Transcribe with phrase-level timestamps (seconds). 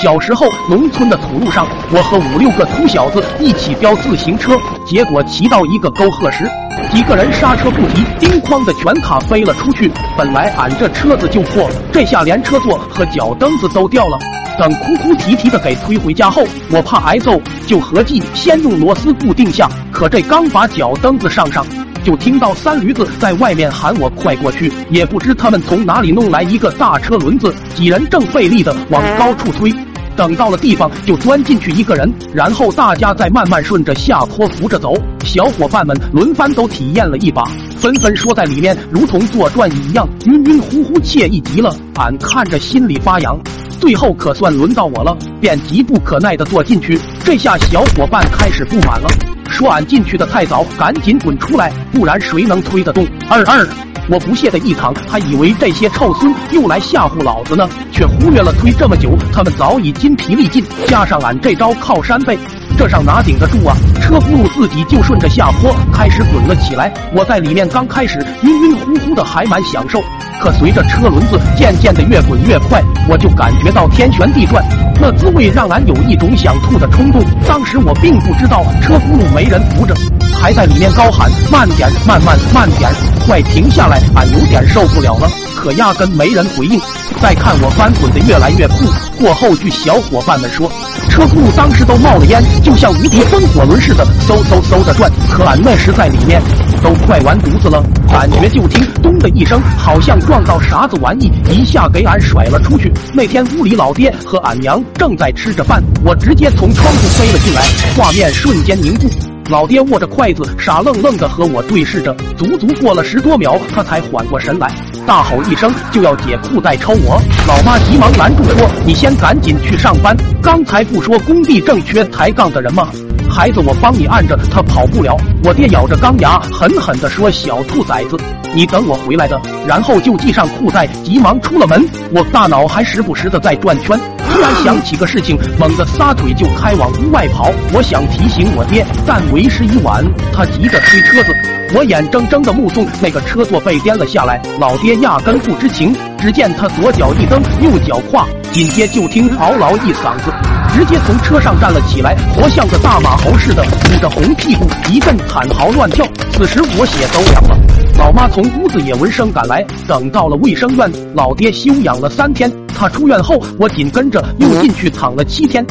[0.00, 6.48] 小时候，农村的土路上，我和五六个土小子一起飙自行车，结果骑到一个沟壑时，
[6.92, 9.90] 几个人刹车不及，叮哐的全卡飞了出去。
[10.16, 14.16] 本来俺这车子就破，这下连车座和脚蹬子都掉了。
[14.56, 19.68] 等哭哭啼啼的给推回家后，我怕挨揍，就合计先用螺丝固定下。
[19.90, 21.66] 可这刚把脚蹬子上上。
[22.04, 29.70] 就听到三驴子在外面喊我快过去，也不知他们从哪里弄来一个大车轮子，几人正费力的往高处推。
[30.18, 34.92] 等到了地方，就钻进去一个人，然后大家再慢慢顺着下坡扶着走。
[35.24, 37.44] 小伙伴们轮番都体验了一把，
[37.76, 41.72] 纷纷说在里面如同坐转椅一样，晕晕乎乎，惬意极了。
[41.94, 43.38] 俺看着心里发痒。
[43.78, 46.98] 最后可算轮到我了，便急不可耐地坐进去。
[47.22, 49.08] 这下小伙伴开始不满了。
[49.48, 53.06] 说俺进去的太早，赶紧滚出来，不然谁能推得动？
[53.30, 53.64] 二二，
[54.10, 62.38] 我不屑的一躺，还以为这些臭孙又来吓唬老子呢，却忽略了推这么久，他们早已筋疲力尽，加上俺这招靠山背，
[62.78, 63.76] 这上哪顶得住啊？
[64.00, 66.92] 车轱辘自己就顺着下坡开始滚了起来。
[67.14, 70.02] 我在里面刚开始晕晕乎乎的，还蛮享受。
[70.40, 74.64] 可随着车轮子渐渐的越滚越快，我就感觉到天旋地转，
[75.00, 77.22] 那滋味让俺有一种想吐的冲动。
[77.46, 79.94] 当时我并不知道车轱辘没人扶着，
[80.40, 82.90] 还在里面高喊慢点，慢慢慢点，
[83.26, 84.00] 快停下来！
[84.14, 86.80] 俺有点受不了了，可压根没人回应。
[87.20, 88.86] 再看我翻滚的越来越酷，
[89.18, 90.70] 过后据小伙伴们说，
[91.08, 95.10] 车库当时都冒了烟，就像无敌风火轮似的，嗖嗖嗖的转。
[95.28, 96.40] 可俺那时在里面。
[96.80, 102.92] 都快完犊子了，感觉就听咚的一声，好像撞到啥子玩意，一下给俺甩了出去。
[103.12, 107.62] 那天屋里老爹和俺娘正在吃着饭，我直接从窗户飞了进来，
[107.96, 109.08] 画面瞬间凝固。
[109.48, 114.70] 老爹握着筷子，傻愣愣的和我对视着，足足过了十多秒，他才缓过神来，
[115.06, 117.18] 大吼一声就要解裤带抽我。
[117.46, 122.88] 老妈急忙拦住说：“你先赶紧去上班，刚才不说工地正缺抬杠的人吗？”
[123.26, 125.16] 孩子，我帮你按着，他跑不了。
[125.44, 128.18] 我爹咬着钢牙，狠狠地说：“小兔崽子，
[128.54, 131.82] 你等我回来的。”然后就系上裤带，急忙出了门。
[132.10, 133.98] 我大脑还时不时的在转圈，
[134.38, 137.50] 突然想起个事情，猛地撒腿就开往屋外跑。
[137.72, 140.00] 我想提醒我爹，但为时已晚。
[140.32, 141.34] 他急着推车子，
[141.74, 144.40] 我眼睁睁的目送那个车座被颠了下来。
[144.60, 150.30] 老爹压根不知情，只见他左脚一蹬，右脚跨，紧接就听嗷嗷一嗓子。
[150.72, 156.06] 直接从车上站了起来，活像个大马猴似的，捂着红屁股，一阵惨嚎乱跳。
[156.30, 157.58] 此时我血都凉了。
[157.98, 162.48] 老妈从屋子也闻声赶来，等到了卫生院，老爹休养了三天。
[162.78, 165.66] 他出院后，我紧跟着又进去躺了七天。